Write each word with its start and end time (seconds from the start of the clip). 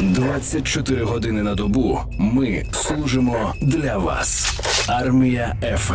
24 0.00 1.04
години 1.04 1.42
на 1.42 1.54
добу 1.54 2.00
ми 2.18 2.64
служимо 2.72 3.54
для 3.60 3.98
вас. 3.98 4.52
Армія 4.86 5.56
FM. 5.76 5.94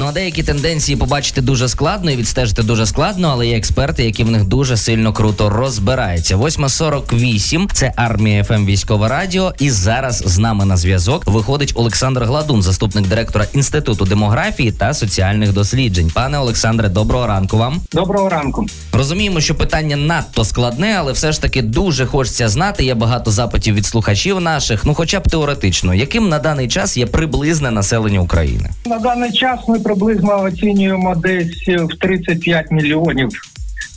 Ну 0.00 0.06
а 0.06 0.12
деякі 0.12 0.42
тенденції 0.42 0.96
побачити 0.96 1.40
дуже 1.40 1.68
складно 1.68 2.10
і 2.10 2.16
відстежити 2.16 2.62
дуже 2.62 2.86
складно, 2.86 3.28
але 3.32 3.46
є 3.46 3.56
експерти, 3.56 4.04
які 4.04 4.24
в 4.24 4.30
них 4.30 4.44
дуже 4.44 4.76
сильно 4.76 5.12
круто 5.12 5.50
розбираються. 5.50 6.36
8.48– 6.36 7.68
це 7.72 7.92
армія 7.96 8.44
FM 8.44 8.66
військове 8.66 9.08
радіо. 9.08 9.52
І 9.58 9.70
зараз 9.70 10.22
з 10.26 10.38
нами 10.38 10.64
на 10.64 10.76
зв'язок 10.76 11.22
виходить 11.26 11.72
Олександр 11.74 12.24
Гладун, 12.24 12.62
заступник 12.62 13.06
директора 13.06 13.46
інституту 13.54 14.04
демографії 14.04 14.72
та 14.72 14.94
соціальних 14.94 15.52
досліджень. 15.52 16.10
Пане 16.14 16.38
Олександре, 16.38 16.88
доброго 16.88 17.26
ранку 17.26 17.58
вам. 17.58 17.80
Доброго 17.92 18.28
ранку. 18.28 18.66
Розуміємо, 18.92 19.40
що 19.40 19.54
питання 19.54 19.96
надто 19.96 20.44
складне, 20.44 20.96
але 20.98 21.12
все 21.12 21.32
ж 21.32 21.42
таки 21.42 21.62
дуже 21.62 22.06
хочеться 22.06 22.48
знати. 22.48 22.84
Є 22.84 22.94
багато 22.94 23.30
запитів 23.44 23.74
від 23.74 23.86
слухачів 23.86 24.40
наших. 24.40 24.84
Ну, 24.84 24.94
хоча 24.94 25.20
б 25.20 25.28
теоретично, 25.28 25.94
яким 25.94 26.28
на 26.28 26.38
даний 26.38 26.68
час 26.68 26.96
є 26.96 27.06
приблизне 27.06 27.70
населення 27.70 28.20
України. 28.20 28.70
На 28.86 28.98
даний 28.98 29.32
час 29.32 29.60
ми 29.68 29.80
приблизно 29.80 30.42
оцінюємо 30.42 31.14
десь 31.14 31.68
в 31.68 31.98
35 32.00 32.70
мільйонів. 32.70 33.28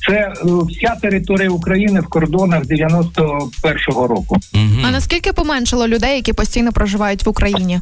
Це 0.07 0.13
е, 0.13 0.33
вся 0.69 0.95
територія 1.01 1.49
України 1.49 1.99
в 1.99 2.07
кордонах 2.07 2.63
91-го 2.63 4.07
року. 4.07 4.37
Угу. 4.53 4.81
А 4.87 4.91
наскільки 4.91 5.33
поменшало 5.33 5.87
людей, 5.87 6.15
які 6.15 6.33
постійно 6.33 6.71
проживають 6.71 7.25
в 7.25 7.29
Україні? 7.29 7.79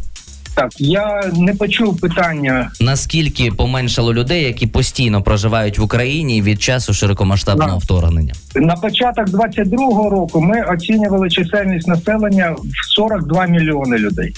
Так, 0.55 0.69
я 0.77 1.31
не 1.37 1.53
почув 1.53 1.99
питання. 2.01 2.71
Наскільки 2.81 3.51
поменшало 3.51 4.13
людей, 4.13 4.43
які 4.43 4.67
постійно 4.67 5.21
проживають 5.21 5.79
в 5.79 5.83
Україні 5.83 6.41
від 6.41 6.61
часу 6.61 6.93
широкомасштабного 6.93 7.71
Да. 7.71 7.77
вторгнення? 7.77 8.33
На 8.55 8.75
початок 8.75 9.27
22-го 9.27 10.09
року 10.09 10.41
ми 10.41 10.61
оцінювали 10.61 11.29
чисельність 11.29 11.87
населення 11.87 12.51
в 12.51 12.95
42 12.95 13.45
мільйони 13.45 13.97
людей. 13.97 14.35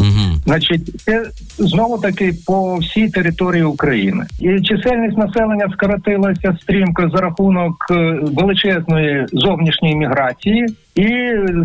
Угу. 0.00 0.40
Значить, 0.44 1.02
це 1.02 1.26
знову 1.58 1.98
таки 1.98 2.34
по 2.46 2.76
всій 2.76 3.08
території 3.08 3.62
України. 3.62 4.26
І 4.40 4.60
чисельність 4.60 5.18
населення 5.18 5.68
скоротилася 5.72 6.58
стрімко 6.62 7.10
за 7.14 7.20
рахунок 7.20 7.86
е, 7.90 7.94
величезної 8.22 9.26
зовнішньої 9.32 9.96
міграції 9.96 10.66
і 10.96 11.08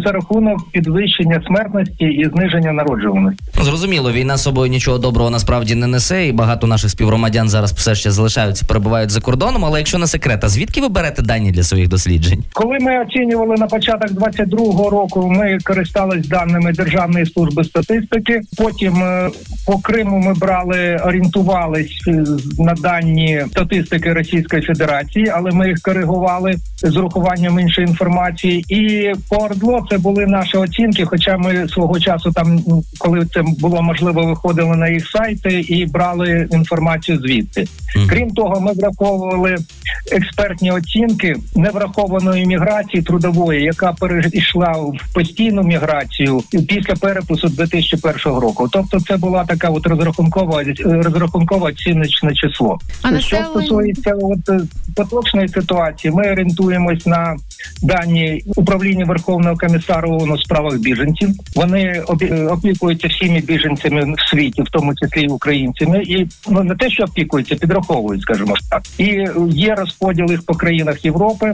за 0.06 0.12
рахунок 0.12 0.72
підвищення 0.72 1.42
смертності 1.48 2.06
і 2.06 2.30
зниження 2.34 2.72
народжуваності. 2.72 3.44
Зрозуміло, 3.62 4.12
війна 4.12 4.38
з 4.38 4.44
собою 4.44 4.72
нічого 4.72 4.98
доброго 4.98 5.30
насправді 5.30 5.76
не 5.76 5.88
несе, 5.88 6.28
і 6.28 6.32
багато 6.32 6.68
наших 6.68 6.90
співгромадян 6.90 7.50
зараз 7.50 7.74
все 7.74 7.96
ще 7.96 8.12
залишаються, 8.12 8.66
перебувають 8.66 9.10
за 9.10 9.22
кордоном. 9.22 9.66
Але 9.66 9.80
якщо 9.80 9.98
не 9.98 10.08
секрет, 10.08 10.44
а 10.44 10.50
звідки 10.50 10.82
ви 10.82 10.90
берете 10.90 11.22
дані 11.22 11.52
для 11.52 11.64
своїх 11.64 11.88
досліджень? 11.88 12.44
Коли 12.54 12.78
ми 12.80 13.02
оцінювали 13.02 13.56
на 13.56 13.68
початок 13.68 14.12
22-го 14.12 14.90
року, 14.90 15.32
ми 15.32 15.58
користались 15.64 16.28
даними 16.28 16.72
Державної 16.72 17.26
служби 17.26 17.64
статистики. 17.64 18.42
Потім 18.58 19.04
е, 19.04 19.30
по 19.66 19.78
Криму 19.78 20.20
ми 20.20 20.34
брали, 20.34 21.00
орієнтувались 21.06 22.04
е, 22.08 22.24
на 22.60 22.74
дані 22.74 23.46
статистики 23.52 24.14
Російської 24.14 24.62
Федерації, 24.62 25.32
але 25.36 25.52
ми 25.52 25.68
їх 25.68 25.82
коригували 25.82 26.56
з 26.84 26.98
урахуванням 26.98 27.60
іншої 27.60 27.88
інформації. 27.88 28.66
І 28.70 29.14
по 29.30 29.36
Ордло 29.36 29.86
це 29.90 29.98
були 29.98 30.26
наші 30.26 30.58
оцінки. 30.58 31.06
Хоча 31.06 31.38
ми 31.38 31.68
свого 31.68 32.00
часу 32.00 32.32
там, 32.32 32.60
коли 32.98 33.26
це 33.26 33.44
було 33.60 33.82
можливо, 33.82 34.26
виходили 34.26 34.76
на 34.76 34.88
їх 34.90 35.08
сайти 35.10 35.60
і 35.60 35.86
брали 35.86 36.48
інформацію 36.52 37.20
звідти. 37.20 37.68
Мгм. 37.96 38.08
Крім 38.10 38.32
того, 38.32 38.62
ми 38.62 38.74
враховували 38.74 39.58
експертні 40.12 40.72
оцінки 40.72 41.36
неврахованої 41.56 42.46
міграції 42.46 43.04
трудової, 43.04 43.64
яка 43.64 43.94
перейшла 43.94 44.72
в 44.72 45.14
постійну 45.14 45.64
міграцію 45.64 46.42
після 46.68 46.94
перепису 46.94 47.48
2001 47.48 48.40
року. 48.40 48.70
Тобто, 48.72 49.00
це 49.00 49.18
була 49.18 49.46
така 49.46 49.70
от 49.70 49.88
розрахункова 49.88 50.64
розрахункова 50.86 51.70
оціночне 51.70 52.34
число. 52.34 52.80
А 53.02 53.08
Що 53.08 53.16
населення? 53.16 53.48
стосується 53.50 54.14
от 54.22 54.50
е, 54.50 54.62
поточної 54.96 55.48
ситуації, 55.48 56.14
ми 56.14 56.32
орієнтуємось 56.32 57.06
на 57.06 57.36
дані 57.82 58.44
управління 58.56 59.06
Верховного 59.06 59.58
комісара 59.58 60.10
ООН 60.10 60.32
у 60.32 60.38
справах 60.38 60.78
біженців. 60.78 61.30
Вони 61.56 61.82
е, 62.22 62.46
опікуються 62.46 63.08
всіми 63.08 63.40
біженцями 63.40 64.14
в 64.18 64.30
світі, 64.30 64.62
в 64.62 64.70
тому 64.72 64.96
числі 64.96 65.28
українцями, 65.28 66.04
і 66.04 66.28
ну 66.50 66.64
не 66.64 66.76
те, 66.76 66.90
що 66.90 67.04
опікуються, 67.04 67.56
підраховують, 67.56 68.22
скажімо 68.22 68.56
так. 68.70 68.84
І 68.98 69.28
є 69.50 69.76
розподіл 69.76 70.32
їх 70.32 70.46
по 70.46 70.54
країнах 70.54 71.06
Європи. 71.06 71.54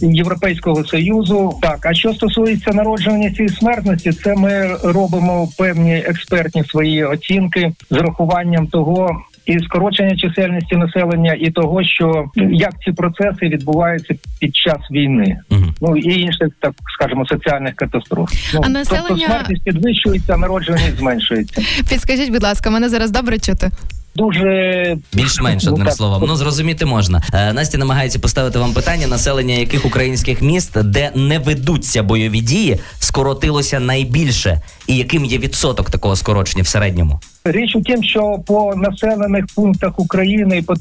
Європейського 0.00 0.84
союзу 0.84 1.58
так. 1.62 1.86
А 1.86 1.94
що 1.94 2.14
стосується 2.14 2.72
народжуваності 2.72 3.44
і 3.44 3.48
смертності, 3.48 4.12
це 4.12 4.34
ми 4.34 4.76
робимо 4.82 5.48
певні 5.58 5.96
експертні 5.96 6.64
свої 6.64 7.04
оцінки 7.04 7.72
з 7.90 7.96
урахуванням 7.96 8.66
того. 8.66 9.22
І 9.46 9.58
скорочення 9.58 10.16
чисельності 10.16 10.76
населення, 10.76 11.36
і 11.40 11.50
того, 11.50 11.84
що 11.84 12.24
як 12.50 12.72
ці 12.84 12.92
процеси 12.92 13.48
відбуваються 13.48 14.14
під 14.40 14.56
час 14.56 14.78
війни, 14.90 15.36
Угу. 15.50 15.64
ну 15.80 15.96
і 15.96 16.20
інших, 16.20 16.48
так 16.60 16.72
скажемо, 16.98 17.26
соціальних 17.26 17.74
катастроф. 17.74 18.30
Ну, 18.32 18.60
А 18.60 18.62
тобто 18.62 18.68
населення- 18.68 19.26
смертність 19.26 19.64
підвищується, 19.64 20.36
народжуваність 20.36 20.98
зменшується. 20.98 21.62
Підскажіть, 21.88 22.30
будь 22.32 22.42
ласка, 22.42 22.70
мене 22.70 22.88
зараз 22.88 23.10
добре 23.10 23.38
чути. 23.38 23.70
Дуже 24.16 24.96
Більш-менш 25.12 25.64
Ну, 25.64 25.72
одним 25.72 25.90
словом. 25.90 26.24
Ну 26.28 26.36
зрозуміти 26.36 26.86
можна. 26.86 27.22
Е, 27.34 27.52
Настя 27.52 27.78
намагається 27.78 28.18
поставити 28.18 28.58
вам 28.58 28.72
питання, 28.72 29.06
населення 29.06 29.54
яких 29.54 29.86
українських 29.86 30.42
міст, 30.42 30.82
де 30.82 31.10
не 31.14 31.38
ведуться 31.38 32.02
бойові 32.02 32.40
дії, 32.40 32.76
скоротилося 32.98 33.80
найбільше, 33.80 34.60
і 34.86 34.96
яким 34.96 35.24
є 35.24 35.38
відсоток 35.38 35.90
такого 35.90 36.16
скорочення 36.16 36.62
в 36.62 36.66
середньому? 36.66 37.20
Річ 37.46 37.76
у 37.76 37.82
тім, 37.82 38.02
що 38.02 38.38
по 38.46 38.74
населених 38.76 39.44
пунктах 39.54 39.98
України 39.98 40.58
і 40.58 40.62
по 40.62 40.74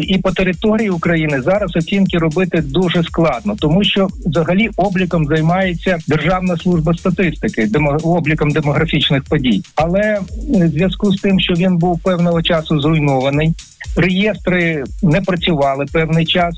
і 0.00 0.18
по 0.18 0.30
території 0.30 0.90
України 0.90 1.42
зараз 1.42 1.76
оцінки 1.76 2.18
робити 2.18 2.60
дуже 2.60 3.02
складно, 3.02 3.56
тому 3.58 3.84
що 3.84 4.08
взагалі 4.26 4.70
обліком 4.76 5.26
займається 5.26 5.98
Державна 6.08 6.56
служба 6.56 6.94
статистики, 6.94 7.66
демо, 7.66 7.98
обліком 8.02 8.50
демографічних 8.50 9.24
подій. 9.24 9.62
Але 9.74 10.00
е, 10.00 10.20
в 10.48 10.68
зв'язку 10.68 11.12
з 11.12 11.20
тим, 11.20 11.40
що 11.40 11.54
він 11.54 11.76
був 11.76 12.00
певного 12.00 12.42
часу 12.42 12.80
зруйнований, 12.80 13.54
реєстри 13.96 14.84
не 15.02 15.20
працювали 15.20 15.86
певний 15.92 16.26
час. 16.26 16.54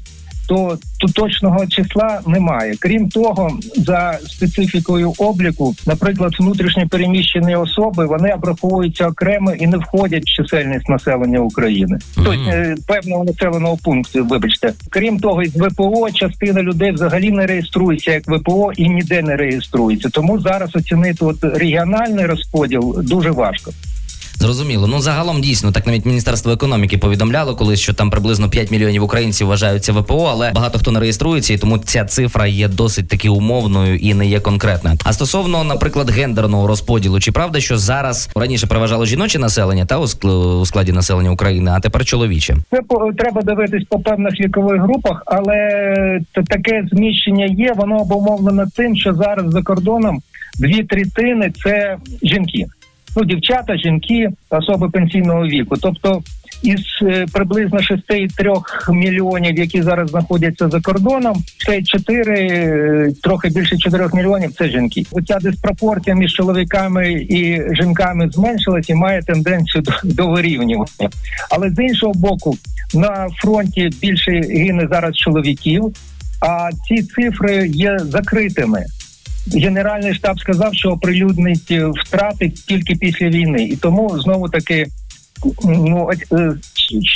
То 0.53 0.79
тут 1.01 1.15
точного 1.15 1.67
числа 1.67 2.21
немає. 2.27 2.75
Крім 2.81 3.09
того, 3.09 3.59
за 3.77 4.19
специфікою 4.27 5.13
обліку, 5.19 5.75
наприклад, 5.87 6.33
внутрішньо 6.41 6.89
переміщені 6.89 7.57
особи 7.57 8.07
вони 8.07 8.33
обраховуються 8.33 9.09
окремо 9.09 9.53
і 9.53 9.67
не 9.67 9.77
входять 9.77 10.23
в 10.23 10.27
чисельність 10.27 10.89
населення 10.89 11.41
України. 11.41 11.99
Мгм. 12.17 12.27
Тобто 12.27 12.51
е, 12.51 12.77
певного 12.87 13.25
населеного 13.25 13.77
пункту. 13.77 14.25
Вибачте, 14.25 14.73
крім 14.91 15.21
того, 15.21 15.43
із 15.43 15.57
ВПО 15.57 16.11
частина 16.11 16.63
людей 16.63 16.93
взагалі 16.93 17.31
не 17.31 17.47
реєструється 17.47 18.13
як 18.13 18.29
ВПО 18.29 18.73
і 18.77 18.89
ніде 18.89 19.23
не 19.23 19.37
реєструється. 19.37 20.09
Тому 20.09 20.41
зараз 20.41 20.77
оцінити 20.77 21.25
от 21.25 21.45
регіональний 21.45 22.27
розподіл 22.27 23.03
дуже 23.03 23.31
важко. 23.31 23.71
Зрозуміло. 24.47 24.87
Ну 24.87 25.01
загалом 25.01 25.41
дійсно 25.41 25.73
так 25.73 25.87
навіть 25.87 26.07
міністерство 26.07 26.53
економіки 26.53 26.99
повідомляло 26.99 27.57
колись, 27.57 27.81
що 27.81 27.95
там 27.95 28.11
приблизно 28.11 28.49
5 28.51 28.71
мільйонів 28.71 29.03
українців 29.03 29.47
вважаються 29.47 29.93
ВПО, 29.93 30.29
але 30.33 30.53
багато 30.53 30.79
хто 30.79 30.91
не 30.91 31.01
реєструється, 31.01 31.55
і 31.55 31.59
тому 31.59 31.79
ця 31.79 32.05
цифра 32.05 32.47
є 32.47 32.69
досить 32.69 33.09
таки 33.09 33.29
умовною 33.29 33.97
і 33.97 34.15
не 34.15 34.27
є 34.27 34.41
конкретною. 34.41 34.97
А 35.05 35.13
стосовно, 35.13 35.65
наприклад, 35.65 36.11
гендерного 36.11 36.67
розподілу, 36.67 37.21
чи 37.21 37.33
правда, 37.33 37.61
що 37.61 37.77
зараз 37.79 38.31
раніше 38.37 38.67
переважало 38.67 39.07
жіноче 39.07 39.39
населення 39.39 39.87
та 39.87 39.99
у 39.99 40.03
ск- 40.03 40.67
складі 40.67 40.93
населення 40.93 41.31
України, 41.31 41.71
а 41.75 41.81
тепер 41.81 42.05
чоловіче? 42.05 42.57
Це 42.71 42.79
треба 43.19 43.43
дивитись 43.43 43.85
по 43.89 44.01
певних 44.01 44.41
вікових 44.41 44.83
групах, 44.83 45.23
але 45.27 45.55
т- 46.35 46.43
таке 46.43 46.85
зміщення 46.93 47.45
є. 47.45 47.73
Воно 47.77 47.97
обумовлено 47.97 48.65
тим, 48.77 48.97
що 48.97 49.15
зараз 49.15 49.53
за 49.53 49.63
кордоном 49.63 50.23
дві 50.59 50.83
третини 50.83 51.53
це 51.65 51.97
жінки. 52.23 52.67
Ну, 53.17 53.25
дівчата, 53.25 53.77
жінки, 53.77 54.29
особи 54.51 54.91
пенсійного 54.91 55.47
віку. 55.47 55.77
Тобто 55.83 56.23
із 56.63 56.81
е, 57.03 57.27
приблизно 57.33 57.79
6,3 57.79 58.93
мільйонів, 58.93 59.59
які 59.59 59.83
зараз 59.83 60.11
знаходяться 60.11 60.69
за 60.69 60.81
кордоном, 60.81 61.45
це 61.67 61.83
4, 61.83 62.35
е, 62.35 63.13
трохи 63.23 63.49
більше 63.49 63.79
4 63.79 64.09
мільйонів 64.15 64.53
це 64.53 64.69
жінки. 64.69 65.07
Оця 65.11 65.39
диспропорція 65.39 66.17
між 66.17 66.33
чоловіками 66.33 67.13
і 67.13 67.61
жінками 67.75 68.31
зменшилась 68.31 68.89
і 68.91 68.95
має 68.95 69.23
тенденцію 69.23 69.83
до, 69.83 69.93
до 70.05 70.29
вирівнювання. 70.29 71.11
Але 71.51 71.71
з 71.71 71.79
іншого 71.79 72.13
боку, 72.13 72.57
на 72.95 73.29
фронті 73.43 73.91
більше 74.01 74.31
гине 74.31 74.89
зараз 74.91 75.17
чоловіків, 75.17 75.93
а 76.41 76.71
ці 76.89 77.03
цифри 77.03 77.69
є 77.69 77.99
закритими. 77.99 78.85
Генеральний 79.47 80.15
штаб 80.15 80.41
сказав, 80.41 80.75
що 80.75 80.91
оприлюднить 80.91 81.71
е, 81.71 81.87
втрати 81.87 82.49
тільки 82.49 82.95
після 82.95 83.29
війни, 83.29 83.65
і 83.65 83.77
тому 83.77 84.21
знову 84.21 84.49
таки 84.49 84.87
ну 85.65 86.11
е, 86.33 86.53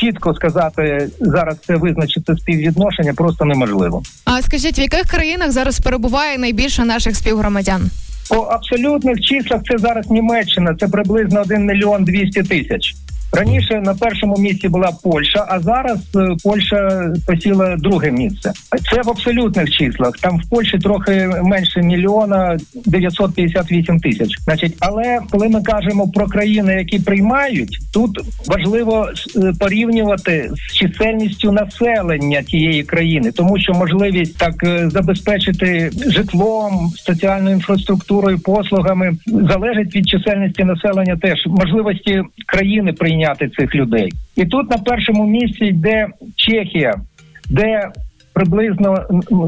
чітко 0.01 0.35
сказати 0.35 1.09
зараз 1.21 1.57
це 1.67 1.77
визначити 1.77 2.37
співвідношення 2.37 3.15
просто 3.15 3.45
неможливо. 3.45 4.03
А 4.25 4.43
скажіть, 4.43 4.79
в 4.79 4.81
яких 4.81 5.03
країнах 5.03 5.53
зараз 5.53 5.81
перебуває 5.81 6.39
найбільше 6.39 6.85
наших 6.85 7.17
співгромадян? 7.17 7.91
По 8.29 8.37
абсолютних 8.37 9.21
числах 9.21 9.61
це 9.71 9.79
зараз 9.79 10.11
Німеччина, 10.11 10.77
це 10.81 10.89
приблизно 10.89 11.41
1 11.41 11.67
мільйон 11.67 12.05
200 12.05 12.43
тисяч. 12.43 12.95
Раніше 13.33 13.81
на 13.81 13.95
першому 13.95 14.37
місці 14.37 14.69
була 14.69 14.93
Польща, 15.03 15.47
а 15.49 15.61
зараз 15.61 15.99
е, 16.17 16.37
Польща 16.45 17.13
посіла 17.27 17.77
друге 17.77 18.11
місце. 18.11 18.53
Це 18.93 19.03
в 19.03 19.11
абсолютних 19.11 19.71
числах. 19.71 20.13
Там 20.21 20.39
в 20.39 20.49
Польщі 20.51 20.79
трохи 20.79 21.31
менше 21.43 21.83
мільйона 21.83 22.59
958 22.87 24.01
тисяч. 24.01 24.31
Значить, 24.45 24.77
але 24.81 25.21
коли 25.31 25.49
ми 25.49 25.63
кажемо 25.63 26.09
про 26.09 26.27
країни, 26.27 26.75
які 26.75 26.99
приймають, 26.99 27.79
тут 27.93 28.11
важливо 28.47 29.09
е, 29.37 29.53
порівнювати 29.61 30.51
з 30.55 30.75
чисельністю 30.75 31.53
населення 31.53 32.43
тієї 32.43 32.83
країни, 32.83 33.33
тому 33.33 33.59
що 33.59 33.73
можливість 33.73 34.39
так 34.39 34.55
е, 34.65 34.91
забезпечити 34.91 35.91
житлом, 36.07 36.93
соціальною 36.97 37.57
інфраструктурою, 37.57 38.39
послугами 38.39 39.17
залежить 39.27 39.97
від 39.97 40.09
чисельності 40.09 40.65
населення. 40.65 41.17
Теж 41.17 41.47
можливості 41.47 42.23
країни 42.47 42.93
прийняти 42.93 43.16
цих 43.59 43.75
людей. 43.75 44.13
І 44.37 44.45
тут 44.45 44.71
на 44.71 44.79
першому 44.79 45.27
місці 45.27 45.65
йде 45.65 46.07
Чехія, 46.37 46.95
де 47.51 47.91
приблизно 48.37 48.97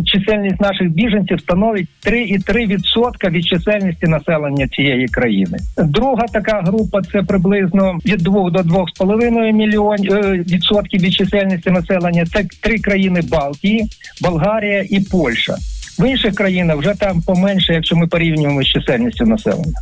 чисельність 0.04 0.60
наших 0.60 0.90
біженців 0.90 1.40
становить 1.40 1.88
3,3% 2.06 3.30
від 3.30 3.46
чисельності 3.46 4.06
населення 4.06 4.68
цієї 4.68 5.06
країни. 5.08 5.58
Друга 5.78 6.24
така 6.32 6.62
група 6.66 7.02
це 7.02 7.22
приблизно 7.22 7.98
від 8.06 8.18
2 8.18 8.50
до 8.50 8.58
2,5 8.58 9.52
мільйонів 9.52 10.12
е, 10.12 10.32
відсотків 10.32 11.00
від 11.00 11.12
чисельності 11.12 11.70
населення. 11.70 12.26
Це 12.26 12.44
три 12.62 12.78
країни 12.78 13.20
Балтії, 13.30 13.86
Болгарія 14.22 14.84
і 14.90 15.00
Польща. 15.00 15.54
В 15.98 16.10
інших 16.10 16.34
країнах 16.34 16.76
вже 16.76 16.94
там 16.94 17.22
поменше, 17.22 17.74
якщо 17.74 17.96
ми 17.96 18.06
порівнюємо 18.06 18.62
з 18.62 18.66
чисельністю 18.66 19.24
населення. 19.24 19.78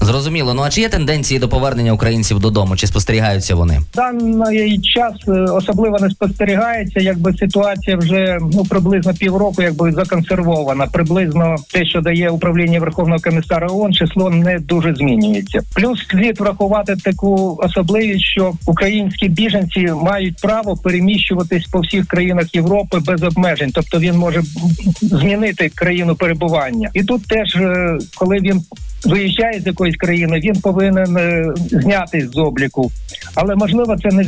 Зрозуміло. 0.00 0.54
Ну 0.54 0.62
а 0.62 0.70
чи 0.70 0.80
є 0.80 0.88
тенденції 0.88 1.40
до 1.40 1.48
повернення 1.48 1.92
українців 1.92 2.40
додому? 2.40 2.76
Чи 2.76 2.86
спостерігаються 2.86 3.54
вони? 3.54 3.80
даний 3.94 4.80
час 4.80 5.14
е, 5.28 5.32
особливо 5.32 5.98
не 5.98 6.10
спостерігається, 6.10 7.00
якби 7.00 7.32
ситуація 7.32 7.96
вже 7.96 8.38
ну 8.52 8.64
приблизно 8.64 9.14
півроку, 9.14 9.62
якби 9.62 9.92
законсервована. 9.92 10.86
Приблизно 10.86 11.56
те, 11.72 11.86
що 11.86 12.00
дає 12.00 12.30
управління 12.30 12.80
Верховного 12.80 13.20
комісара 13.20 13.66
ООН, 13.70 13.92
число 13.92 14.30
не 14.30 14.58
дуже 14.58 14.94
змінюється. 14.94 15.60
Плюс 15.74 16.06
слід 16.08 16.40
врахувати 16.40 16.96
таку 17.04 17.60
особливість, 17.62 18.24
що 18.24 18.52
українські 18.66 19.28
біженці 19.28 19.86
мають 20.02 20.36
право 20.42 20.76
переміщуватись 20.76 21.66
по 21.66 21.80
всіх 21.80 22.06
країнах 22.06 22.54
Європи 22.54 22.98
без 23.06 23.22
обмежень, 23.22 23.70
тобто 23.74 23.98
він 23.98 24.16
може 24.16 24.42
змінити 25.02 25.68
країну 25.68 26.14
перебування, 26.14 26.90
і 26.94 27.04
тут 27.04 27.26
теж 27.26 27.56
е, 27.56 27.98
коли 28.16 28.36
він 28.36 28.62
виїжджає 29.04 29.60
з 29.60 29.66
якоїсь 29.66 29.96
країни, 29.96 30.40
він 30.40 30.60
повинен 30.60 31.16
е, 31.16 31.52
знятись 31.56 32.30
з 32.30 32.36
обліку. 32.36 32.90
Але 33.34 33.54
можливо, 33.54 33.96
це 33.96 34.08
не 34.08 34.24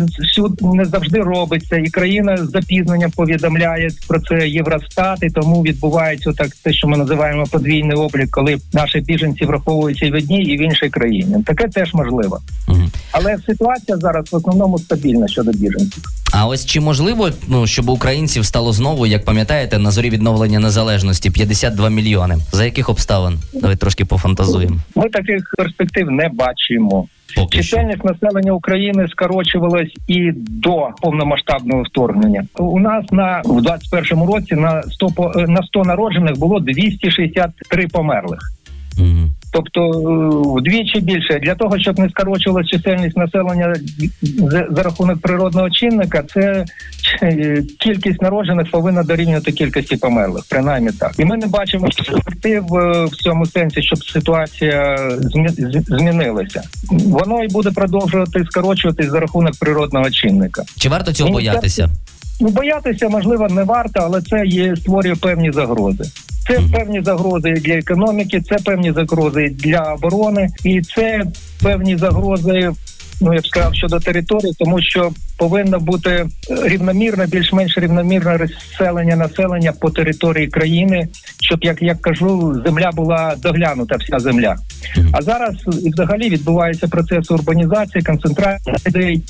не 0.62 0.84
завжди 0.84 1.18
робиться, 1.18 1.76
і 1.76 1.86
країна 1.86 2.36
з 2.36 2.50
запізненням 2.50 3.10
повідомляє 3.10 3.90
про 4.08 4.20
це 4.20 4.48
Євростат, 4.48 5.22
і 5.22 5.30
тому 5.30 5.62
відбувається 5.62 6.32
так 6.32 6.48
те, 6.62 6.72
що 6.72 6.88
ми 6.88 6.96
називаємо 6.96 7.44
подвійний 7.50 7.96
облік, 7.96 8.30
коли 8.30 8.58
наші 8.72 9.00
біженці 9.00 9.44
враховуються 9.44 10.10
в 10.10 10.14
одній, 10.14 10.42
і 10.42 10.58
в 10.58 10.60
іншій 10.60 10.88
країні. 10.88 11.36
Таке 11.46 11.68
теж 11.68 11.94
можливо. 11.94 12.40
Але 13.12 13.38
ситуація 13.46 13.96
зараз 13.98 14.32
в 14.32 14.36
основному 14.36 14.78
стабільна 14.78 15.28
щодо 15.28 15.50
біженців. 15.52 16.02
А 16.34 16.46
ось 16.46 16.66
чи 16.66 16.80
можливо, 16.80 17.30
ну 17.48 17.66
щоб 17.66 17.88
українців 17.88 18.44
стало 18.46 18.72
знову, 18.72 19.06
як 19.06 19.24
пам'ятаєте, 19.24 19.78
на 19.78 19.90
зорі 19.90 20.10
відновлення 20.10 20.58
незалежності 20.58 21.30
52 21.30 21.88
мільйони. 21.88 22.36
За 22.52 22.64
яких 22.64 22.88
обставин? 22.88 23.38
Давай 23.54 23.76
трошки 23.76 24.04
пофантазуємо. 24.04 24.76
Ми 24.94 25.08
таких 25.08 25.54
перспектив 25.58 26.10
не 26.10 26.28
бачимо. 26.28 27.06
Поки. 27.36 27.58
Чисельність 27.62 28.04
населення 28.04 28.52
України 28.52 29.06
скорочувалась 29.10 29.88
і 30.08 30.30
до 30.34 30.88
повномасштабного 31.02 31.82
вторгнення. 31.82 32.44
У 32.58 32.78
нас 32.80 33.04
на 33.12 33.42
в 33.44 33.58
21-му 33.60 34.26
році 34.26 34.54
на 34.54 34.82
100, 34.82 35.06
по- 35.06 35.32
е, 35.36 35.46
на 35.48 35.62
100 35.62 35.82
народжених 35.84 36.38
було 36.38 36.60
263 36.60 37.88
померлих. 37.88 38.40
Мгм. 38.98 39.30
Тобто 39.52 39.80
е, 39.80 40.60
вдвічі 40.60 41.00
більше 41.00 41.38
для 41.42 41.54
того, 41.54 41.78
щоб 41.78 41.98
не 41.98 42.08
скорочувалась 42.08 42.66
чисельність 42.66 43.16
населення 43.16 43.74
за, 44.38 44.66
за 44.70 44.82
рахунок 44.82 45.20
природного 45.20 45.70
чинника, 45.70 46.22
це 46.22 46.64
е, 47.22 47.62
кількість 47.80 48.22
народжених 48.22 48.70
повинна 48.70 49.02
дорівнювати 49.02 49.52
кількості 49.52 49.96
померлих, 49.96 50.44
принаймні 50.50 50.90
так. 51.00 51.12
І 51.18 51.24
ми 51.24 51.36
не 51.36 51.46
бачимо 51.46 51.88
перспектив 51.96 52.74
е, 52.74 53.04
в 53.04 53.16
цьому 53.16 53.46
сенсі, 53.46 53.82
щоб 53.82 54.04
ситуація 54.04 54.96
змі- 55.20 55.82
змінилася. 55.98 56.62
Воно 56.90 57.44
і 57.44 57.48
буде 57.48 57.70
продовжувати 57.70 58.44
скорочуватись 58.50 59.10
за 59.10 59.20
рахунок 59.20 59.58
природного 59.60 60.10
чинника. 60.10 60.62
Чи 60.78 60.88
варто 60.88 61.12
цього 61.12 61.30
Міністерство- 61.30 61.52
боятися? 61.52 61.88
Ну, 62.40 62.48
боятися, 62.48 63.08
можливо, 63.08 63.48
не 63.48 63.62
варто, 63.62 64.00
але 64.02 64.22
це 64.22 64.42
є 64.46 64.76
створює 64.76 65.14
певні 65.14 65.52
загрози. 65.52 66.04
Це 66.46 66.60
певні 66.72 67.02
загрози 67.02 67.52
для 67.52 67.74
економіки, 67.74 68.40
це 68.40 68.56
певні 68.64 68.92
загрози 68.92 69.48
для 69.48 69.94
оборони, 69.94 70.48
і 70.64 70.82
це 70.82 71.24
певні 71.62 71.96
загрози. 71.96 72.70
Ну, 73.20 73.34
я 73.34 73.40
б 73.40 73.46
сказав, 73.46 73.74
щодо 73.74 74.00
території, 74.00 74.52
тому 74.58 74.82
що 74.82 75.10
повинно 75.38 75.80
бути 75.80 76.10
е, 76.10 76.26
рівномірне, 76.64 77.26
більш-менш 77.26 77.78
рівномірне 77.78 78.36
розселення 78.36 79.16
населення 79.16 79.72
по 79.72 79.90
території 79.90 80.46
країни, 80.46 81.08
щоб 81.40 81.64
як 81.64 81.82
я 81.82 81.94
кажу, 81.94 82.62
земля 82.66 82.90
була 82.94 83.34
доглянута, 83.42 83.96
вся 83.96 84.18
земля. 84.18 84.56
А 85.12 85.22
зараз 85.22 85.54
взагалі 85.66 86.30
відбувається 86.30 86.88
процес 86.88 87.30
урбанізації, 87.30 88.02
концентрації 88.02 88.76
людей 88.86 89.22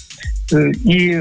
е, 0.53 0.73
і 0.85 1.17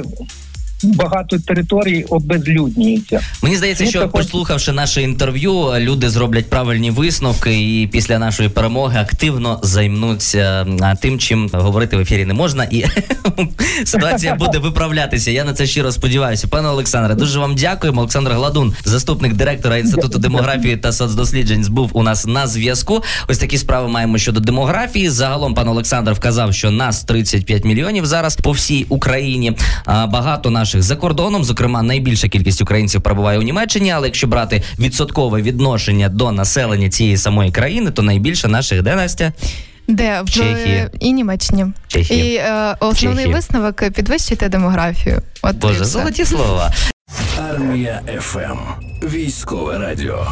багато 0.84 1.40
територій 1.40 2.04
обезлюднюється. 2.04 3.22
Мені 3.44 3.56
здається, 3.58 3.86
що 3.86 4.10
послухавши 4.10 4.72
наше 4.72 5.02
інтерв'ю, 5.02 5.74
люди 5.80 6.10
зроблять 6.10 6.50
правильні 6.50 6.92
висновки 6.92 7.82
і 7.82 7.88
після 7.88 8.20
нашої 8.20 8.50
перемоги 8.50 9.00
активно 9.00 9.60
займнуться 9.64 10.68
тим, 11.02 11.20
чим 11.20 11.50
говорити 11.54 11.98
в 11.98 12.00
ефірі 12.00 12.26
не 12.26 12.34
можна, 12.34 12.64
і 12.64 12.86
ситуація 13.86 14.36
буде 14.36 14.58
виправлятися. 14.58 15.32
Я 15.32 15.44
на 15.44 15.54
це 15.54 15.68
щиро 15.68 15.92
сподіваюся. 15.92 16.48
Пане 16.48 16.70
Олександре, 16.70 17.16
дуже 17.16 17.40
вам 17.40 17.56
дякуємо. 17.56 18.02
Олександр 18.02 18.32
Гладун, 18.32 18.74
заступник 18.84 19.34
директора 19.34 19.78
інституту 19.78 20.20
демографії 20.20 20.78
та 20.78 20.92
соцдосліджень, 20.92 21.66
був 21.70 21.90
у 21.94 22.04
нас 22.04 22.26
на 22.26 22.48
зв'язку. 22.48 23.04
Ось 23.28 23.38
такі 23.38 23.58
справи 23.58 23.88
маємо 23.88 24.18
щодо 24.18 24.40
демографії. 24.40 25.10
Загалом 25.10 25.54
пан 25.54 25.68
Олександр 25.68 26.12
вказав, 26.12 26.54
що 26.54 26.72
нас 26.72 27.04
35 27.04 27.66
мільйонів 27.66 28.06
зараз 28.06 28.36
по 28.36 28.52
всій 28.52 28.86
Україні. 28.90 29.58
А 29.86 30.08
багато 30.08 30.50
наших 30.72 30.84
за 30.84 30.96
кордоном, 30.96 31.44
зокрема, 31.44 31.82
найбільша 31.84 32.28
кількість 32.28 32.62
українців 32.62 33.02
перебуває 33.02 33.40
у 33.40 33.42
Німеччині. 33.42 33.92
Але 33.92 34.08
якщо 34.08 34.28
брати 34.28 34.64
відсоткове 34.80 35.42
відношення 35.42 36.10
до 36.10 36.32
населення 36.32 36.90
цієї 36.90 37.18
самої 37.18 37.52
країни, 37.52 37.92
то 37.92 38.02
найбільше 38.02 38.48
наших 38.48 38.82
де 38.82 38.96
Настя? 38.96 39.34
Де 39.88 40.22
в 40.22 40.30
Чехії. 40.30 40.88
і 41.00 41.14
Німеччині. 41.14 41.66
Чехії. 41.88 42.34
І 42.34 42.36
е, 42.36 42.76
основний 42.80 43.26
Чехії. 43.26 43.34
висновок 43.34 43.84
підвищити 43.96 44.50
демографію. 44.50 45.22
От 45.42 45.56
Боже, 45.56 45.86
золоті 45.86 46.26
слова. 46.26 46.74
Армія 47.52 48.02
ФМ. 48.20 48.60
Військове 49.04 49.78
радіо. 49.78 50.28